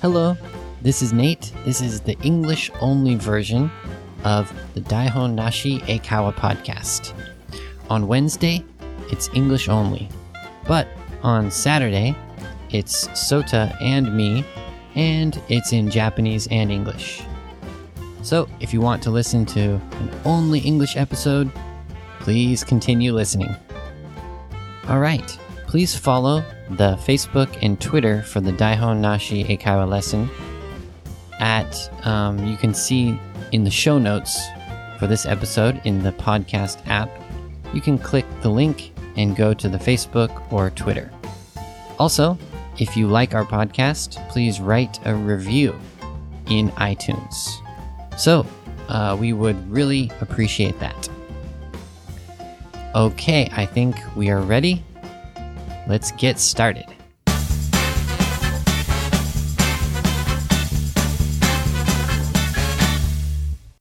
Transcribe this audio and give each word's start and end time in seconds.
Hello, 0.00 0.36
this 0.80 1.02
is 1.02 1.12
Nate. 1.12 1.52
This 1.64 1.80
is 1.80 2.00
the 2.00 2.16
English 2.20 2.70
only 2.80 3.16
version 3.16 3.68
of 4.22 4.48
the 4.74 4.80
Daihon 4.80 5.34
Nashi 5.34 5.80
Eikaiwa 5.80 6.34
podcast. 6.34 7.14
On 7.90 8.06
Wednesday, 8.06 8.64
it's 9.10 9.28
English 9.34 9.68
only. 9.68 10.08
But 10.68 10.86
on 11.24 11.50
Saturday, 11.50 12.14
it's 12.70 13.08
Sota 13.08 13.76
and 13.82 14.16
me, 14.16 14.44
and 14.94 15.42
it's 15.48 15.72
in 15.72 15.90
Japanese 15.90 16.46
and 16.52 16.70
English. 16.70 17.24
So 18.22 18.48
if 18.60 18.72
you 18.72 18.80
want 18.80 19.02
to 19.02 19.10
listen 19.10 19.44
to 19.46 19.80
an 19.80 20.10
only 20.24 20.60
English 20.60 20.96
episode, 20.96 21.50
please 22.20 22.62
continue 22.62 23.12
listening. 23.12 23.52
All 24.88 25.00
right, 25.00 25.36
please 25.68 25.94
follow 25.94 26.42
the 26.70 26.96
Facebook 26.96 27.58
and 27.60 27.78
Twitter 27.78 28.22
for 28.22 28.40
the 28.40 28.52
Daihon 28.52 29.00
Nashi 29.00 29.44
Eikaiwa 29.44 29.86
lesson. 29.86 30.28
At 31.40 32.06
um, 32.06 32.44
you 32.46 32.56
can 32.56 32.72
see 32.72 33.20
in 33.52 33.64
the 33.64 33.70
show 33.70 33.98
notes 33.98 34.40
for 34.98 35.06
this 35.06 35.26
episode 35.26 35.80
in 35.84 36.02
the 36.02 36.12
podcast 36.12 36.80
app, 36.88 37.10
you 37.74 37.82
can 37.82 37.98
click 37.98 38.24
the 38.40 38.48
link 38.48 38.92
and 39.18 39.36
go 39.36 39.52
to 39.52 39.68
the 39.68 39.76
Facebook 39.76 40.50
or 40.50 40.70
Twitter. 40.70 41.12
Also, 41.98 42.38
if 42.78 42.96
you 42.96 43.06
like 43.06 43.34
our 43.34 43.44
podcast, 43.44 44.26
please 44.30 44.60
write 44.60 44.98
a 45.04 45.14
review 45.14 45.78
in 46.46 46.70
iTunes. 46.72 47.60
So, 48.18 48.46
uh, 48.88 49.18
we 49.20 49.34
would 49.34 49.70
really 49.70 50.10
appreciate 50.22 50.80
that. 50.80 51.08
Okay, 52.94 53.50
I 53.52 53.66
think 53.66 53.96
we 54.16 54.30
are 54.30 54.40
ready. 54.40 54.82
Let's 55.88 56.12
get 56.12 56.38
started. 56.38 56.84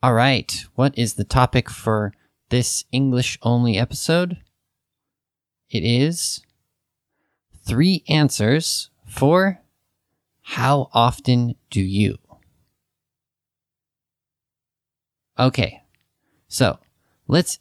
All 0.01 0.13
right, 0.13 0.65
what 0.75 0.97
is 0.97 1.15
the 1.15 1.25
topic 1.25 1.69
for 1.69 2.13
this 2.49 2.85
English 2.93 3.37
only 3.41 3.77
episode? 3.77 4.37
It 5.69 5.83
is 5.83 6.41
three 7.65 8.05
answers 8.07 8.89
for 9.05 9.59
how 10.43 10.89
often 10.93 11.55
do 11.69 11.81
you? 11.81 12.19
Okay, 15.37 15.83
so 16.47 16.79
let's 17.27 17.59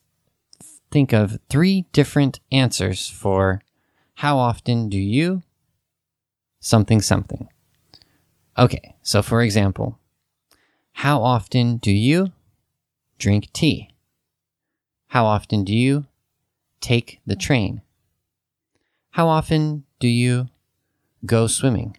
think 0.93 1.13
of 1.13 1.41
three 1.51 1.87
different 1.93 2.39
answers 2.53 3.09
for 3.09 3.61
how 4.17 4.39
often 4.39 4.89
do 4.89 4.99
you 4.99 5.43
something 6.59 7.01
something. 7.01 7.49
Okay, 8.59 8.97
so 9.03 9.23
for 9.23 9.43
example, 9.43 9.99
how 10.93 11.23
often 11.23 11.77
do 11.77 11.93
you 11.93 12.33
drink 13.19 13.53
tea? 13.53 13.91
How 15.09 15.27
often 15.27 15.65
do 15.65 15.75
you 15.75 16.07
take 16.81 17.21
the 17.27 17.37
train? 17.37 17.83
How 19.11 19.29
often 19.29 19.85
do 20.01 20.09
you 20.09 20.49
go 21.25 21.47
swimming? 21.47 21.97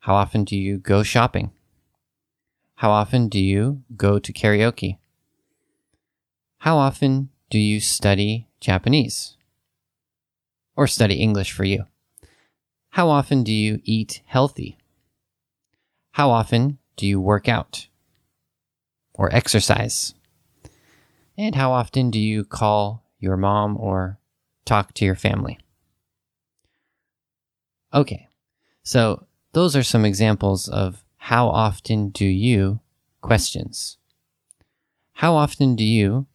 How 0.00 0.14
often 0.14 0.44
do 0.44 0.56
you 0.56 0.78
go 0.78 1.02
shopping? 1.02 1.50
How 2.76 2.90
often 2.90 3.28
do 3.28 3.40
you 3.40 3.82
go 3.96 4.18
to 4.18 4.32
karaoke? 4.32 4.98
How 6.58 6.76
often 6.76 7.30
do 7.50 7.58
you 7.58 7.80
study 7.80 8.46
Japanese? 8.60 9.36
Or 10.80 10.86
study 10.86 11.16
English 11.16 11.52
for 11.52 11.64
you? 11.64 11.84
How 12.88 13.10
often 13.10 13.42
do 13.44 13.52
you 13.52 13.82
eat 13.84 14.22
healthy? 14.24 14.78
How 16.12 16.30
often 16.30 16.78
do 16.96 17.06
you 17.06 17.20
work 17.20 17.50
out? 17.50 17.86
Or 19.12 19.30
exercise? 19.30 20.14
And 21.36 21.54
how 21.54 21.72
often 21.72 22.10
do 22.10 22.18
you 22.18 22.44
call 22.44 23.04
your 23.18 23.36
mom 23.36 23.76
or 23.76 24.20
talk 24.64 24.94
to 24.94 25.04
your 25.04 25.16
family? 25.16 25.58
Okay, 27.92 28.28
so 28.82 29.26
those 29.52 29.76
are 29.76 29.82
some 29.82 30.06
examples 30.06 30.66
of 30.66 31.04
how 31.18 31.48
often 31.48 32.08
do 32.08 32.24
you 32.24 32.80
questions. 33.20 33.98
How 35.12 35.34
often 35.34 35.76
do 35.76 35.84
you? 35.84 36.26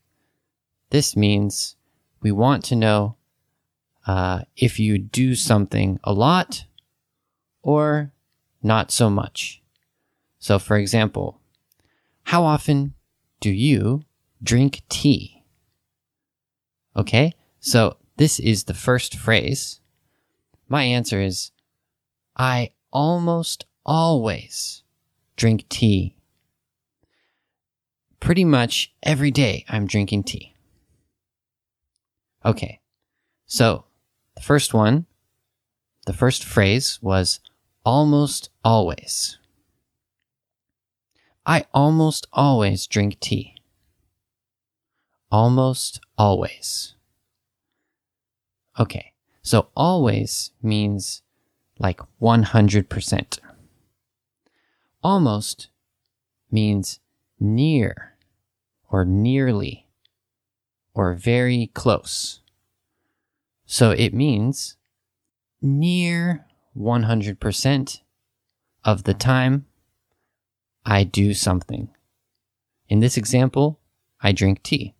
This 0.91 1.16
means 1.16 1.77
we 2.22 2.31
want 2.31 2.63
to 2.66 2.75
know 2.75 3.16
uh, 4.05 4.41
if 4.55 4.79
you 4.79 4.97
do 4.97 5.35
something 5.35 5.99
a 6.03 6.13
lot 6.13 6.66
or 7.61 8.11
not 8.61 8.91
so 8.91 9.09
much. 9.09 9.61
So, 10.39 10.59
for 10.59 10.77
example, 10.77 11.41
how 12.23 12.44
often 12.44 12.94
do 13.39 13.49
you 13.49 14.03
drink 14.44 14.83
tea? 14.89 15.44
Okay, 16.95 17.33
so 17.59 17.97
this 18.17 18.39
is 18.39 18.63
the 18.63 18.73
first 18.73 19.15
phrase. 19.15 19.81
My 20.67 20.83
answer 20.83 21.19
is 21.21 21.51
I 22.35 22.71
almost 22.91 23.65
always 23.85 24.83
drink 25.35 25.67
tea. 25.69 26.15
Pretty 28.19 28.45
much 28.45 28.94
every 29.03 29.31
day 29.31 29.65
I'm 29.67 29.85
drinking 29.85 30.23
tea. 30.23 30.55
Okay, 32.44 32.79
so 33.45 33.84
the 34.35 34.41
first 34.41 34.73
one, 34.73 35.06
the 36.06 36.13
first 36.13 36.44
phrase 36.44 37.00
was 37.01 37.40
almost 37.84 38.50
always. 38.63 39.38
I 41.46 41.66
almost 41.73 42.28
always 42.34 42.88
drink 42.88 43.19
tea. 43.19 43.56
Almost 45.31 46.00
always. 46.18 46.95
Okay, 48.79 49.13
so 49.41 49.69
always 49.75 50.51
means 50.62 51.22
like 51.79 52.00
100%. 52.22 53.40
Almost 55.03 55.68
means 56.51 57.00
near 57.40 58.16
or 58.90 59.06
nearly 59.06 59.88
or 60.94 61.13
very 61.13 61.69
close. 61.74 62.41
So 63.65 63.91
it 63.91 64.13
means 64.13 64.77
near 65.61 66.45
100% 66.77 68.01
of 68.83 69.03
the 69.03 69.13
time 69.13 69.65
I 70.85 71.03
do 71.03 71.33
something. 71.33 71.89
In 72.87 72.99
this 72.99 73.17
example, 73.17 73.79
I 74.21 74.31
drink 74.31 74.61
tea. 74.61 74.93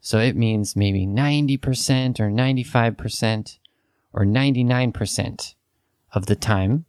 So 0.00 0.18
it 0.18 0.34
means 0.34 0.74
maybe 0.74 1.06
90% 1.06 2.20
or 2.20 2.30
95% 2.30 3.58
or 4.12 4.24
99% 4.24 5.54
of 6.12 6.26
the 6.26 6.36
time 6.36 6.86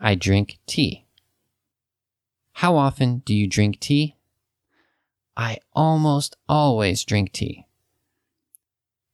I 0.00 0.14
drink 0.14 0.58
tea. 0.66 1.04
How 2.52 2.76
often 2.76 3.18
do 3.18 3.34
you 3.34 3.46
drink 3.46 3.80
tea? 3.80 4.16
I 5.36 5.58
almost 5.74 6.36
always 6.48 7.04
drink 7.04 7.32
tea. 7.32 7.65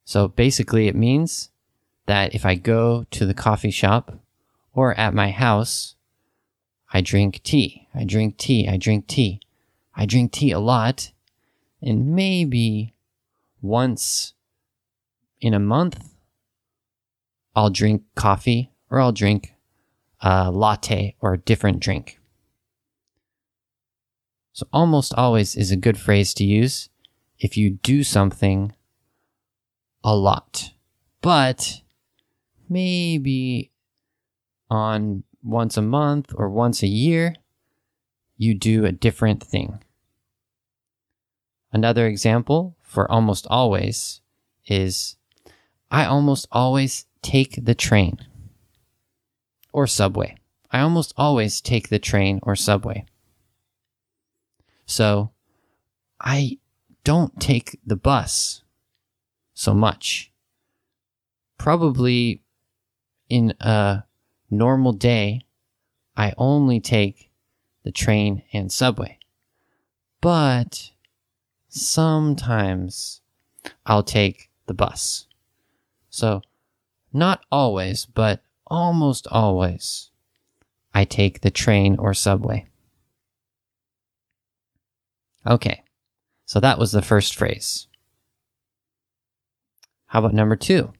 So 0.04 0.28
basically, 0.28 0.88
it 0.88 0.96
means 0.96 1.50
that 2.06 2.34
if 2.34 2.44
I 2.44 2.54
go 2.54 3.06
to 3.10 3.26
the 3.26 3.34
coffee 3.34 3.70
shop 3.70 4.18
or 4.74 4.98
at 4.98 5.14
my 5.14 5.30
house, 5.30 5.94
I 6.92 7.00
drink 7.00 7.42
tea. 7.42 7.88
I 7.94 8.04
drink 8.04 8.36
tea. 8.36 8.68
I 8.68 8.76
drink 8.76 9.06
tea. 9.06 9.40
I 9.94 10.06
drink 10.06 10.32
tea 10.32 10.50
a 10.50 10.58
lot. 10.58 11.12
And 11.80 12.14
maybe 12.14 12.94
once 13.60 14.34
in 15.40 15.54
a 15.54 15.58
month, 15.58 16.14
I'll 17.54 17.70
drink 17.70 18.02
coffee 18.14 18.70
or 18.90 19.00
I'll 19.00 19.12
drink 19.12 19.54
a 20.20 20.50
latte 20.50 21.16
or 21.20 21.34
a 21.34 21.38
different 21.38 21.80
drink. 21.80 22.18
So 24.52 24.66
almost 24.72 25.14
always 25.14 25.56
is 25.56 25.70
a 25.70 25.76
good 25.76 25.98
phrase 25.98 26.34
to 26.34 26.44
use 26.44 26.90
if 27.38 27.56
you 27.56 27.70
do 27.70 28.04
something 28.04 28.74
a 30.04 30.14
lot. 30.14 30.70
But 31.20 31.82
maybe 32.68 33.70
on 34.70 35.24
once 35.42 35.76
a 35.76 35.82
month 35.82 36.32
or 36.36 36.48
once 36.48 36.82
a 36.82 36.88
year, 36.88 37.36
you 38.36 38.54
do 38.54 38.84
a 38.84 38.92
different 38.92 39.42
thing. 39.42 39.82
Another 41.72 42.06
example 42.06 42.76
for 42.82 43.10
almost 43.10 43.46
always 43.48 44.20
is 44.66 45.16
I 45.90 46.04
almost 46.04 46.46
always 46.50 47.06
take 47.22 47.64
the 47.64 47.74
train 47.74 48.18
or 49.72 49.86
subway. 49.86 50.36
I 50.70 50.80
almost 50.80 51.12
always 51.16 51.60
take 51.60 51.88
the 51.88 51.98
train 51.98 52.40
or 52.42 52.56
subway. 52.56 53.06
So 54.86 55.30
I 56.20 56.58
don't 57.04 57.40
take 57.40 57.78
the 57.84 57.96
bus 57.96 58.62
so 59.62 59.72
much. 59.72 60.32
Probably 61.56 62.42
in 63.28 63.54
a 63.60 64.02
normal 64.50 64.92
day, 64.92 65.42
I 66.16 66.34
only 66.36 66.80
take 66.80 67.30
the 67.84 67.92
train 67.92 68.42
and 68.52 68.72
subway. 68.72 69.18
But 70.20 70.90
sometimes 71.68 73.20
I'll 73.86 74.02
take 74.02 74.50
the 74.66 74.74
bus. 74.74 75.26
So, 76.10 76.42
not 77.12 77.44
always, 77.52 78.04
but 78.04 78.42
almost 78.66 79.28
always, 79.28 80.10
I 80.92 81.04
take 81.04 81.40
the 81.40 81.50
train 81.50 81.96
or 81.98 82.14
subway. 82.14 82.66
Okay, 85.46 85.84
so 86.46 86.58
that 86.58 86.78
was 86.78 86.90
the 86.90 87.02
first 87.02 87.36
phrase. 87.36 87.86
How 90.12 90.18
about 90.18 90.34
number 90.34 90.56
two? 90.56 90.92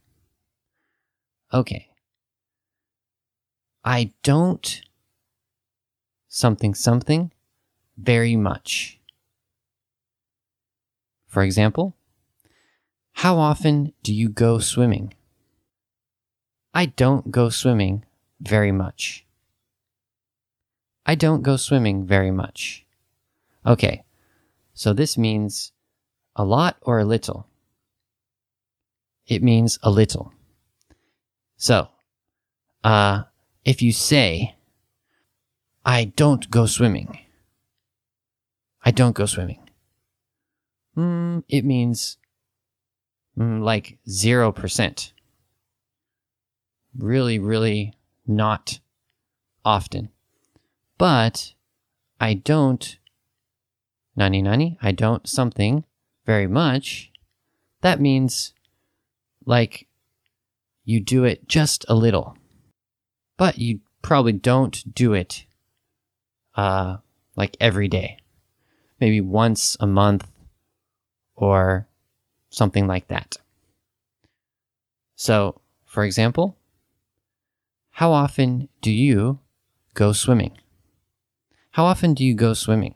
Okay. 1.53 1.91
I 3.85 4.12
don't 4.23 4.81
something 6.29 6.73
something 6.73 7.31
very 7.99 8.37
much. 8.37 8.99
For 11.26 11.43
example, 11.43 11.94
how 13.12 13.37
often 13.37 13.93
do 14.03 14.14
you 14.14 14.31
go 14.31 14.59
swimming? 14.59 15.12
I 16.73 16.87
don't 16.87 17.31
go 17.31 17.50
swimming 17.50 18.06
very 18.41 18.73
much. 18.73 19.26
I 21.05 21.17
don't 21.17 21.43
go 21.43 21.56
swimming 21.56 22.06
very 22.06 22.31
much. 22.31 22.87
Okay, 23.67 24.05
so 24.73 24.94
this 24.94 25.19
means 25.19 25.73
a 26.35 26.47
lot 26.47 26.79
or 26.81 26.99
a 26.99 27.05
little. 27.05 27.51
It 29.32 29.43
means 29.43 29.79
a 29.82 29.90
little. 29.90 30.31
So, 31.56 31.88
uh, 32.84 33.23
if 33.64 33.81
you 33.81 33.90
say, 33.90 34.56
I 35.87 36.05
don't 36.05 36.50
go 36.50 36.67
swimming, 36.67 37.19
I 38.84 38.90
don't 38.90 39.14
go 39.14 39.25
swimming, 39.25 39.70
mm, 40.94 41.44
it 41.49 41.64
means 41.64 42.19
mm, 43.38 43.62
like 43.62 43.96
0%. 44.06 45.12
Really, 46.99 47.38
really 47.38 47.94
not 48.26 48.81
often. 49.64 50.11
But 50.99 51.55
I 52.20 52.34
don't, 52.34 52.99
nani 54.14 54.43
nani, 54.43 54.76
I 54.82 54.93
don't 54.93 55.26
something 55.26 55.84
very 56.26 56.46
much. 56.46 57.11
That 57.81 57.99
means 57.99 58.52
like 59.47 59.87
you 60.85 61.00
do 61.00 61.25
it 61.25 61.49
just 61.49 61.85
a 61.89 61.94
little, 61.94 62.37
but 63.37 63.59
you 63.59 63.81
probably 64.03 64.33
don't 64.33 64.94
do 64.94 65.15
it 65.15 65.44
uh, 66.55 66.97
like 67.37 67.56
every 67.61 67.89
day, 67.89 68.19
maybe 69.00 69.21
once 69.21 69.77
a 69.81 69.87
month 69.87 70.29
or 71.35 71.87
something 72.50 72.87
like 72.87 73.09
that. 73.09 73.37
So, 75.17 75.61
for 75.85 76.05
example, 76.05 76.56
how 77.91 78.12
often 78.12 78.69
do 78.81 78.91
you 78.91 79.39
go 79.94 80.12
swimming? 80.12 80.56
How 81.73 81.85
often 81.85 82.15
do 82.15 82.25
you 82.25 82.35
go 82.35 82.55
swimming? 82.55 82.94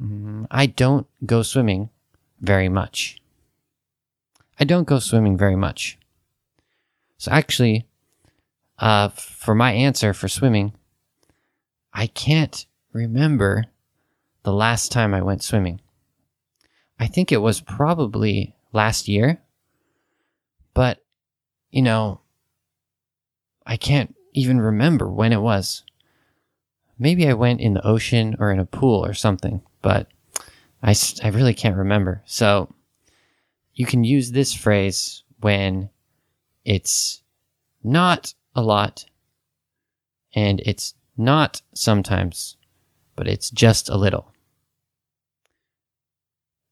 Mm, 0.00 0.46
I 0.50 0.66
don't 0.66 1.06
go 1.24 1.42
swimming 1.42 1.90
very 2.40 2.68
much. 2.68 3.21
I 4.58 4.64
don't 4.64 4.86
go 4.86 4.98
swimming 4.98 5.36
very 5.36 5.56
much. 5.56 5.98
So 7.18 7.30
actually, 7.30 7.86
uh, 8.78 9.08
for 9.08 9.54
my 9.54 9.72
answer 9.72 10.12
for 10.12 10.28
swimming, 10.28 10.72
I 11.92 12.06
can't 12.06 12.66
remember 12.92 13.64
the 14.42 14.52
last 14.52 14.90
time 14.90 15.14
I 15.14 15.22
went 15.22 15.42
swimming. 15.42 15.80
I 16.98 17.06
think 17.06 17.32
it 17.32 17.38
was 17.38 17.60
probably 17.60 18.54
last 18.72 19.08
year, 19.08 19.40
but 20.74 21.02
you 21.70 21.82
know, 21.82 22.20
I 23.66 23.76
can't 23.76 24.14
even 24.32 24.60
remember 24.60 25.08
when 25.08 25.32
it 25.32 25.40
was. 25.40 25.84
Maybe 26.98 27.28
I 27.28 27.34
went 27.34 27.60
in 27.60 27.74
the 27.74 27.86
ocean 27.86 28.36
or 28.38 28.50
in 28.52 28.58
a 28.58 28.66
pool 28.66 29.04
or 29.04 29.14
something, 29.14 29.62
but 29.80 30.08
I, 30.82 30.94
I 31.22 31.28
really 31.28 31.54
can't 31.54 31.76
remember. 31.76 32.22
So 32.26 32.72
you 33.74 33.86
can 33.86 34.04
use 34.04 34.30
this 34.30 34.54
phrase 34.54 35.22
when 35.40 35.90
it's 36.64 37.22
not 37.82 38.34
a 38.54 38.62
lot 38.62 39.04
and 40.34 40.60
it's 40.64 40.94
not 41.16 41.62
sometimes, 41.74 42.56
but 43.16 43.28
it's 43.28 43.50
just 43.50 43.88
a 43.88 43.96
little. 43.96 44.32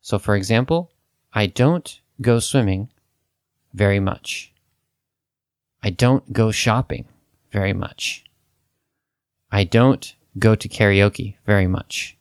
So, 0.01 0.19
for 0.19 0.35
example, 0.35 0.91
I 1.33 1.47
don't 1.47 2.01
go 2.21 2.39
swimming 2.39 2.89
very 3.75 4.01
much. 4.01 4.53
I 5.83 5.91
don't 5.91 6.33
go 6.33 6.51
shopping 6.51 7.07
very 7.53 7.73
much. 7.73 8.25
I 9.51 9.65
don't 9.65 10.15
go 10.39 10.55
to 10.55 10.69
karaoke 10.69 11.37
very 11.47 11.67
much. 11.67 12.17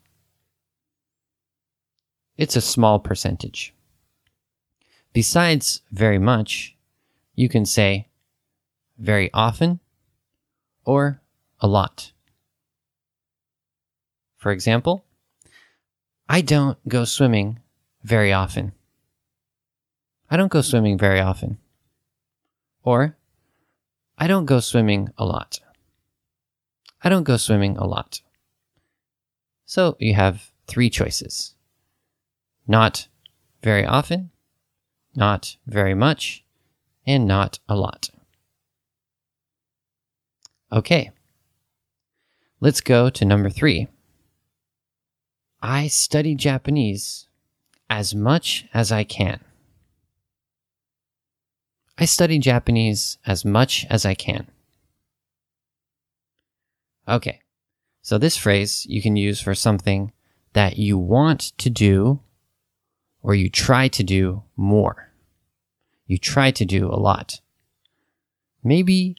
It's 2.38 2.56
a 2.56 2.62
small 2.62 3.00
percentage. 3.00 3.74
Besides 5.14 5.82
very 5.92 6.20
much, 6.20 6.76
you 7.36 7.50
can 7.50 7.66
say 7.66 8.10
very 8.98 9.30
often 9.34 9.80
or 10.86 11.22
a 11.60 11.68
lot. 11.68 12.12
For 14.38 14.52
example, 14.52 15.04
I 16.28 16.42
don't 16.42 16.78
go 16.88 17.06
swimming 17.06 17.60
very 18.04 18.32
often. 18.32 18.74
I 20.30 20.38
don't 20.38 20.52
go 20.52 20.62
swimming 20.62 20.98
very 20.98 21.20
often. 21.20 21.58
Or, 22.84 23.18
I 24.18 24.28
don't 24.28 24.46
go 24.46 24.60
swimming 24.60 25.10
a 25.18 25.26
lot. 25.26 25.60
I 27.02 27.10
don't 27.10 27.24
go 27.24 27.38
swimming 27.38 27.78
a 27.78 27.86
lot. 27.86 28.22
So 29.66 29.96
you 30.00 30.14
have 30.14 30.52
three 30.68 30.90
choices. 30.90 31.56
Not 32.68 33.08
very 33.64 33.86
often, 33.86 34.32
not 35.16 35.58
very 35.66 35.94
much, 35.94 36.44
and 37.06 37.26
not 37.28 37.60
a 37.68 37.76
lot. 37.76 38.10
Okay. 40.72 41.12
Let's 42.62 42.82
go 42.82 43.10
to 43.10 43.26
number 43.26 43.50
three. 43.50 43.88
I 45.62 45.88
study 45.88 46.36
Japanese 46.36 47.28
as 47.90 48.14
much 48.14 48.66
as 48.74 48.92
I 48.92 49.04
can. 49.04 49.40
I 51.98 52.06
study 52.06 52.40
Japanese 52.40 53.18
as 53.26 53.44
much 53.44 53.86
as 53.90 54.06
I 54.06 54.14
can. 54.14 54.48
Okay. 57.08 57.42
So 58.02 58.18
this 58.18 58.38
phrase 58.38 58.86
you 58.88 59.02
can 59.02 59.16
use 59.16 59.42
for 59.42 59.54
something 59.54 60.14
that 60.54 60.78
you 60.78 60.98
want 60.98 61.42
to 61.58 61.70
do 61.70 62.22
or 63.22 63.36
you 63.36 63.50
try 63.50 63.88
to 63.90 64.04
do 64.04 64.44
more. 64.56 65.12
You 66.06 66.18
try 66.18 66.52
to 66.52 66.66
do 66.66 66.88
a 66.88 66.98
lot. 67.00 67.42
Maybe 68.64 69.16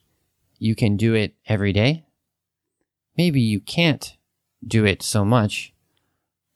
you 0.59 0.75
can 0.75 0.97
do 0.97 1.14
it 1.14 1.35
every 1.47 1.73
day. 1.73 2.04
Maybe 3.16 3.40
you 3.40 3.61
can't 3.61 4.16
do 4.66 4.85
it 4.85 5.02
so 5.02 5.25
much, 5.25 5.73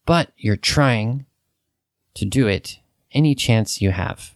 but 0.06 0.32
you're 0.36 0.56
trying 0.56 1.26
to 2.14 2.24
do 2.24 2.46
it 2.46 2.78
any 3.12 3.34
chance 3.34 3.80
you 3.80 3.90
have. 3.90 4.34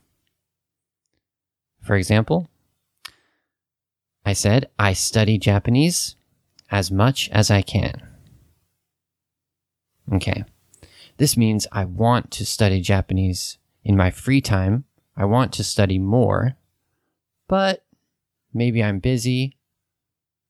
For 1.82 1.96
example, 1.96 2.48
I 4.24 4.34
said, 4.34 4.68
I 4.78 4.92
study 4.92 5.38
Japanese 5.38 6.16
as 6.70 6.90
much 6.90 7.28
as 7.30 7.50
I 7.50 7.62
can. 7.62 8.02
Okay. 10.12 10.44
This 11.18 11.36
means 11.36 11.66
I 11.72 11.84
want 11.84 12.30
to 12.32 12.46
study 12.46 12.80
Japanese 12.80 13.58
in 13.84 13.96
my 13.96 14.10
free 14.10 14.40
time. 14.40 14.84
I 15.16 15.24
want 15.24 15.52
to 15.54 15.64
study 15.64 15.98
more, 15.98 16.56
but 17.48 17.84
maybe 18.54 18.82
I'm 18.82 19.00
busy 19.00 19.56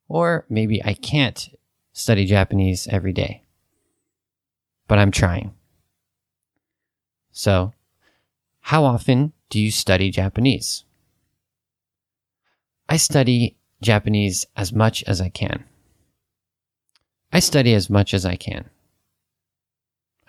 or 0.09 0.45
maybe 0.51 0.85
I 0.85 0.93
can't 0.93 1.49
study 1.93 2.27
Japanese 2.27 2.87
every 2.89 3.15
day. 3.15 3.45
But 4.87 4.99
I'm 4.99 5.11
trying. 5.11 5.55
So, 7.33 7.73
how 8.61 8.85
often 8.85 9.33
do 9.49 9.59
you 9.59 9.71
study 9.71 10.11
Japanese? 10.11 10.85
I 12.91 12.99
study 12.99 13.57
Japanese 13.81 14.47
as 14.55 14.73
much 14.73 15.03
as 15.05 15.21
I 15.21 15.31
can. 15.31 15.65
I 17.33 17.41
study 17.41 17.73
as 17.73 17.89
much 17.89 18.13
as 18.13 18.27
I 18.27 18.37
can. 18.37 18.69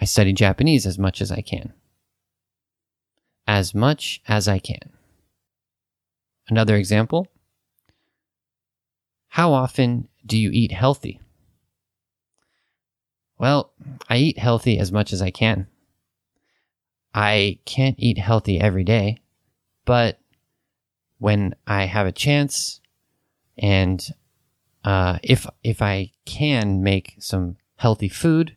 I 0.01 0.05
study 0.05 0.33
Japanese 0.33 0.85
as 0.85 0.97
much 0.97 1.21
as 1.21 1.31
I 1.31 1.41
can. 1.41 1.73
As 3.47 3.73
much 3.75 4.21
as 4.27 4.47
I 4.47 4.59
can. 4.59 4.93
Another 6.47 6.75
example. 6.75 7.27
How 9.29 9.53
often 9.53 10.07
do 10.25 10.37
you 10.37 10.49
eat 10.51 10.71
healthy? 10.71 11.19
Well, 13.37 13.71
I 14.09 14.17
eat 14.17 14.37
healthy 14.37 14.79
as 14.79 14.91
much 14.91 15.13
as 15.13 15.21
I 15.21 15.31
can. 15.31 15.67
I 17.13 17.59
can't 17.65 17.95
eat 17.97 18.17
healthy 18.17 18.59
every 18.59 18.83
day, 18.83 19.17
but 19.85 20.19
when 21.17 21.55
I 21.65 21.85
have 21.85 22.05
a 22.05 22.11
chance 22.11 22.81
and 23.57 24.05
uh, 24.83 25.19
if 25.23 25.45
if 25.63 25.81
I 25.81 26.11
can 26.25 26.81
make 26.83 27.15
some 27.19 27.57
healthy 27.77 28.09
food, 28.09 28.55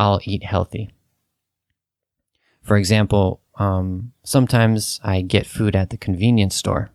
I'll 0.00 0.20
eat 0.24 0.42
healthy. 0.42 0.88
For 2.62 2.78
example, 2.78 3.42
um, 3.56 4.12
sometimes 4.24 4.98
I 5.04 5.20
get 5.20 5.46
food 5.46 5.76
at 5.76 5.90
the 5.90 5.98
convenience 5.98 6.56
store. 6.56 6.90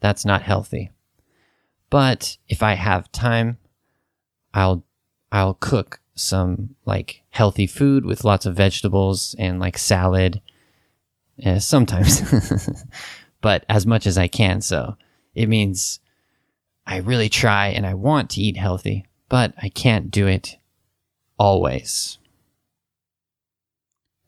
That's 0.00 0.24
not 0.24 0.40
healthy. 0.40 0.90
But 1.90 2.38
if 2.48 2.62
I 2.62 2.74
have 2.74 3.12
time, 3.12 3.58
I'll 4.54 4.86
I'll 5.30 5.52
cook 5.52 6.00
some 6.14 6.76
like 6.86 7.20
healthy 7.28 7.66
food 7.66 8.06
with 8.06 8.24
lots 8.24 8.46
of 8.46 8.56
vegetables 8.56 9.36
and 9.38 9.60
like 9.60 9.76
salad. 9.76 10.40
Uh, 11.44 11.58
sometimes, 11.58 12.22
but 13.42 13.66
as 13.68 13.84
much 13.84 14.06
as 14.06 14.16
I 14.16 14.28
can. 14.28 14.62
So 14.62 14.96
it 15.34 15.46
means 15.50 16.00
I 16.86 16.98
really 16.98 17.28
try 17.28 17.66
and 17.66 17.84
I 17.84 17.92
want 17.92 18.30
to 18.30 18.40
eat 18.40 18.56
healthy, 18.56 19.04
but 19.28 19.52
I 19.60 19.68
can't 19.68 20.10
do 20.10 20.26
it 20.26 20.56
always. 21.38 22.18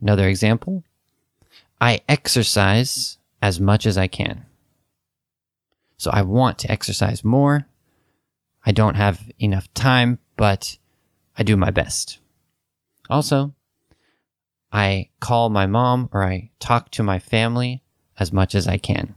Another 0.00 0.28
example 0.28 0.84
I 1.80 2.00
exercise 2.08 3.18
as 3.42 3.60
much 3.60 3.86
as 3.86 3.98
I 3.98 4.06
can. 4.06 4.46
So 5.98 6.10
I 6.10 6.22
want 6.22 6.58
to 6.60 6.70
exercise 6.70 7.24
more. 7.24 7.66
I 8.64 8.72
don't 8.72 8.94
have 8.96 9.30
enough 9.38 9.72
time, 9.74 10.18
but 10.36 10.78
I 11.36 11.42
do 11.42 11.56
my 11.56 11.70
best. 11.70 12.18
Also, 13.08 13.54
I 14.72 15.10
call 15.20 15.48
my 15.48 15.66
mom 15.66 16.08
or 16.12 16.24
I 16.24 16.50
talk 16.58 16.90
to 16.92 17.02
my 17.02 17.18
family 17.18 17.82
as 18.18 18.32
much 18.32 18.54
as 18.54 18.66
I 18.66 18.78
can. 18.78 19.14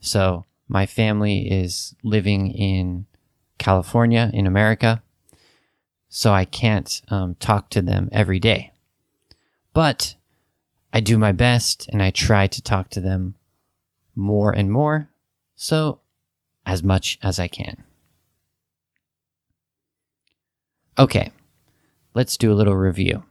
So 0.00 0.44
my 0.68 0.86
family 0.86 1.50
is 1.50 1.94
living 2.02 2.50
in 2.50 3.06
California 3.58 4.30
in 4.34 4.46
America. 4.46 5.02
So 6.16 6.32
I 6.32 6.44
can't 6.44 7.02
um, 7.08 7.34
talk 7.40 7.70
to 7.70 7.82
them 7.82 8.08
every 8.12 8.38
day. 8.38 8.70
But 9.72 10.14
I 10.92 11.00
do 11.00 11.18
my 11.18 11.32
best 11.32 11.88
and 11.88 12.00
I 12.00 12.12
try 12.12 12.46
to 12.46 12.62
talk 12.62 12.88
to 12.90 13.00
them 13.00 13.34
more 14.14 14.52
and 14.52 14.70
more. 14.70 15.10
So 15.56 15.98
as 16.64 16.84
much 16.84 17.18
as 17.20 17.40
I 17.40 17.48
can. 17.48 17.82
Okay, 21.00 21.32
let's 22.14 22.36
do 22.36 22.52
a 22.52 22.54
little 22.54 22.76
review. 22.76 23.24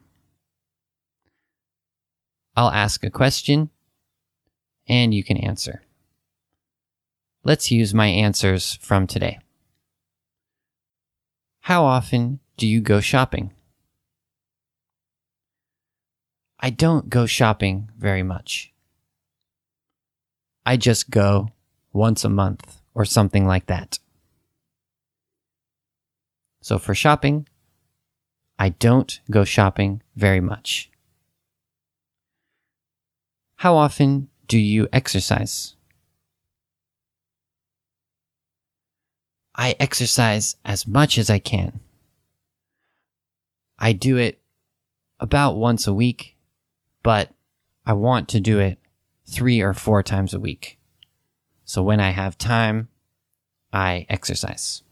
I'll 2.54 2.70
ask 2.70 3.02
a 3.02 3.08
question 3.08 3.70
and 4.86 5.14
you 5.14 5.24
can 5.24 5.38
answer. 5.38 5.80
Let's 7.44 7.70
use 7.70 7.94
my 7.94 8.08
answers 8.08 8.74
from 8.82 9.06
today. 9.06 9.38
How 11.60 11.86
often 11.86 12.40
do 12.56 12.66
you 12.66 12.80
go 12.80 13.00
shopping? 13.00 13.52
I 16.60 16.70
don't 16.70 17.10
go 17.10 17.26
shopping 17.26 17.90
very 17.98 18.22
much. 18.22 18.72
I 20.64 20.76
just 20.76 21.10
go 21.10 21.48
once 21.92 22.24
a 22.24 22.28
month 22.30 22.80
or 22.94 23.04
something 23.04 23.46
like 23.46 23.66
that. 23.66 23.98
So 26.62 26.78
for 26.78 26.94
shopping, 26.94 27.46
I 28.58 28.70
don't 28.70 29.20
go 29.30 29.44
shopping 29.44 30.00
very 30.16 30.40
much. 30.40 30.90
How 33.56 33.76
often 33.76 34.28
do 34.46 34.58
you 34.58 34.88
exercise? 34.92 35.76
I 39.54 39.76
exercise 39.78 40.56
as 40.64 40.86
much 40.86 41.18
as 41.18 41.28
I 41.28 41.38
can. 41.38 41.80
I 43.78 43.92
do 43.92 44.16
it 44.16 44.40
about 45.20 45.56
once 45.56 45.86
a 45.86 45.94
week, 45.94 46.36
but 47.02 47.30
I 47.86 47.92
want 47.92 48.28
to 48.30 48.40
do 48.40 48.58
it 48.58 48.78
three 49.26 49.60
or 49.60 49.74
four 49.74 50.02
times 50.02 50.34
a 50.34 50.40
week. 50.40 50.78
So 51.64 51.82
when 51.82 52.00
I 52.00 52.10
have 52.10 52.38
time, 52.38 52.88
I 53.72 54.06
exercise. 54.08 54.82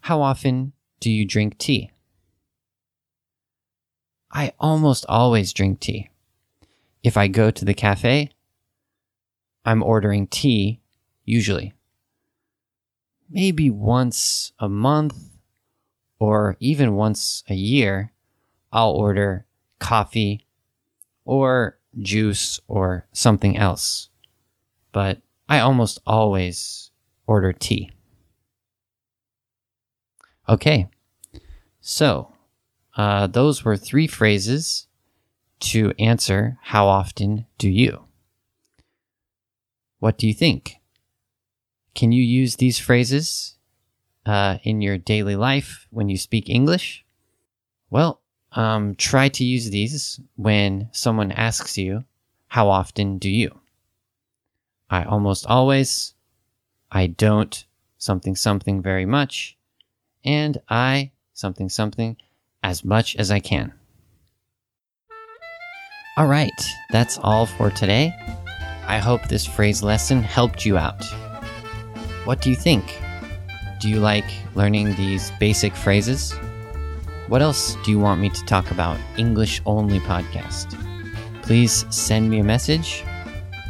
How 0.00 0.22
often 0.22 0.72
do 1.00 1.10
you 1.10 1.24
drink 1.24 1.58
tea? 1.58 1.90
I 4.30 4.52
almost 4.58 5.04
always 5.08 5.52
drink 5.52 5.80
tea. 5.80 6.08
If 7.02 7.16
I 7.16 7.28
go 7.28 7.50
to 7.50 7.64
the 7.64 7.74
cafe, 7.74 8.30
I'm 9.64 9.82
ordering 9.82 10.26
tea, 10.26 10.80
usually. 11.24 11.74
Maybe 13.28 13.70
once 13.70 14.52
a 14.58 14.68
month 14.68 15.31
or 16.22 16.56
even 16.60 16.94
once 16.94 17.42
a 17.48 17.54
year, 17.54 18.12
I'll 18.72 18.92
order 18.92 19.44
coffee 19.80 20.46
or 21.24 21.80
juice 21.98 22.60
or 22.68 23.08
something 23.12 23.56
else. 23.56 24.08
But 24.92 25.20
I 25.48 25.58
almost 25.58 25.98
always 26.06 26.92
order 27.26 27.52
tea. 27.52 27.90
Okay. 30.48 30.86
So, 31.80 32.32
uh, 32.96 33.26
those 33.26 33.64
were 33.64 33.76
three 33.76 34.06
phrases 34.06 34.86
to 35.72 35.92
answer 35.98 36.56
how 36.62 36.86
often 36.86 37.46
do 37.58 37.68
you? 37.68 38.04
What 39.98 40.18
do 40.18 40.28
you 40.28 40.34
think? 40.34 40.76
Can 41.96 42.12
you 42.12 42.22
use 42.22 42.56
these 42.56 42.78
phrases 42.78 43.56
uh, 44.26 44.58
in 44.62 44.80
your 44.80 44.98
daily 44.98 45.36
life 45.36 45.86
when 45.90 46.08
you 46.08 46.16
speak 46.16 46.48
English? 46.48 47.04
Well, 47.90 48.20
um, 48.52 48.94
try 48.94 49.28
to 49.30 49.44
use 49.44 49.70
these 49.70 50.20
when 50.36 50.88
someone 50.92 51.32
asks 51.32 51.78
you, 51.78 52.04
How 52.48 52.68
often 52.68 53.18
do 53.18 53.30
you? 53.30 53.60
I 54.90 55.04
almost 55.04 55.46
always. 55.46 56.14
I 56.90 57.06
don't 57.06 57.64
something 57.96 58.36
something 58.36 58.82
very 58.82 59.06
much 59.06 59.56
and 60.24 60.60
I 60.68 61.12
something 61.32 61.68
something 61.68 62.16
as 62.62 62.84
much 62.84 63.16
as 63.16 63.30
I 63.30 63.40
can. 63.40 63.72
All 66.16 66.26
right, 66.26 66.50
that's 66.90 67.18
all 67.18 67.46
for 67.46 67.70
today. 67.70 68.14
I 68.86 68.98
hope 68.98 69.28
this 69.28 69.46
phrase 69.46 69.82
lesson 69.82 70.22
helped 70.22 70.66
you 70.66 70.76
out. 70.76 71.02
What 72.24 72.42
do 72.42 72.50
you 72.50 72.56
think? 72.56 72.84
Do 73.82 73.88
you 73.88 73.98
like 73.98 74.30
learning 74.54 74.94
these 74.94 75.32
basic 75.40 75.74
phrases? 75.74 76.30
What 77.26 77.42
else 77.42 77.76
do 77.84 77.90
you 77.90 77.98
want 77.98 78.20
me 78.20 78.30
to 78.30 78.44
talk 78.44 78.70
about? 78.70 78.96
English 79.16 79.60
only 79.66 79.98
podcast. 79.98 80.78
Please 81.42 81.84
send 81.90 82.30
me 82.30 82.38
a 82.38 82.44
message 82.44 83.02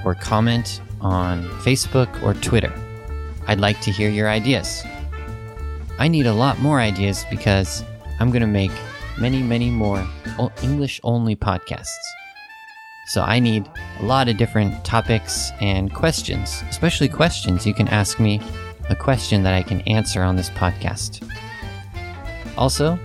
or 0.04 0.14
comment 0.14 0.82
on 1.00 1.44
Facebook 1.64 2.22
or 2.22 2.34
Twitter. 2.34 2.70
I'd 3.46 3.58
like 3.58 3.80
to 3.80 3.90
hear 3.90 4.10
your 4.10 4.28
ideas. 4.28 4.84
I 5.98 6.08
need 6.08 6.26
a 6.26 6.34
lot 6.34 6.58
more 6.58 6.78
ideas 6.78 7.24
because 7.30 7.82
I'm 8.20 8.30
going 8.30 8.42
to 8.42 8.46
make 8.46 8.72
many, 9.18 9.42
many 9.42 9.70
more 9.70 10.06
English 10.62 11.00
only 11.04 11.36
podcasts. 11.36 12.04
So 13.06 13.22
I 13.22 13.38
need 13.38 13.66
a 14.00 14.04
lot 14.04 14.28
of 14.28 14.36
different 14.36 14.84
topics 14.84 15.52
and 15.62 15.90
questions, 15.94 16.62
especially 16.68 17.08
questions. 17.08 17.66
You 17.66 17.72
can 17.72 17.88
ask 17.88 18.20
me 18.20 18.42
a 18.92 18.96
question 18.96 19.42
that 19.42 19.54
I 19.54 19.62
can 19.62 19.80
answer 19.82 20.22
on 20.22 20.36
this 20.36 20.50
podcast. 20.50 21.26
Also, 22.56 22.98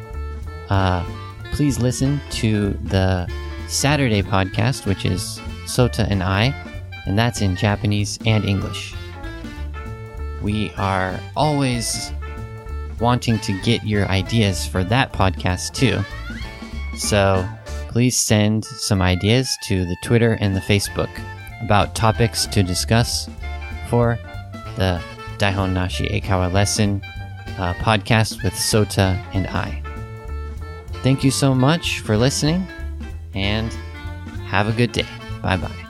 uh, 0.70 1.04
please 1.54 1.80
listen 1.80 2.20
to 2.32 2.72
the 2.84 3.32
Saturday 3.68 4.22
podcast, 4.22 4.86
which 4.86 5.06
is 5.06 5.40
Sota 5.66 6.06
and 6.10 6.22
I, 6.22 6.54
and 7.06 7.18
that's 7.18 7.42
in 7.42 7.56
Japanese 7.56 8.20
and 8.26 8.44
English. 8.44 8.94
We 10.42 10.72
are 10.78 11.20
always 11.36 12.12
wanting 13.00 13.40
to 13.40 13.60
get 13.62 13.86
your 13.86 14.08
ideas 14.10 14.68
for 14.68 14.84
that 14.84 15.14
podcast 15.14 15.74
too. 15.74 16.00
So 16.98 17.48
please 17.88 18.18
send 18.18 18.66
some 18.66 19.02
ideas 19.02 19.58
to 19.64 19.86
the 19.86 19.96
Twitter 20.04 20.34
and 20.42 20.54
the 20.56 20.62
Facebook 20.62 21.10
about 21.62 21.96
topics 21.96 22.46
to 22.48 22.62
discuss 22.62 23.30
for 23.90 24.20
the 24.76 25.02
Daihon 25.38 25.74
Nashi 25.74 26.08
Eikaiwa 26.08 26.52
lesson 26.52 27.02
uh, 27.58 27.74
podcast 27.76 28.44
with 28.44 28.54
Sota 28.54 29.22
and 29.34 29.48
I. 29.48 29.82
Thank 31.04 31.24
you 31.24 31.32
so 31.32 31.54
much 31.54 32.00
for 32.00 32.18
listening 32.18 32.68
and 33.34 33.72
have 34.48 34.68
a 34.68 34.74
good 34.74 34.92
day. 34.92 35.06
Bye 35.42 35.58
bye. 35.58 35.87